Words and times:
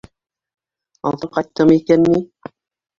Алдан 1.11 1.33
ҡайттымы 1.37 1.79
икән 1.85 2.11
ни? 2.13 2.27